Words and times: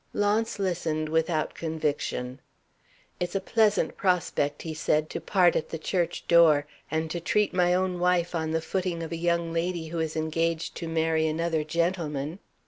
Launce 0.13 0.57
listened 0.57 1.09
without 1.09 1.53
conviction. 1.53 2.39
"It's 3.19 3.35
a 3.35 3.39
pleasant 3.39 3.97
prospect," 3.97 4.63
he 4.63 4.73
said, 4.73 5.11
"to 5.11 5.21
part 5.21 5.55
at 5.55 5.69
the 5.69 5.77
church 5.77 6.27
door, 6.27 6.65
and 6.89 7.11
to 7.11 7.19
treat 7.19 7.53
my 7.53 7.75
own 7.75 7.99
wife 7.99 8.33
on 8.33 8.49
the 8.49 8.61
footing 8.61 9.03
of 9.03 9.11
a 9.11 9.15
young 9.15 9.53
lady 9.53 9.89
who 9.89 9.99
is 9.99 10.15
engaged 10.15 10.73
to 10.77 10.87
marry 10.87 11.27
another 11.27 11.63
gentleman." 11.63 12.39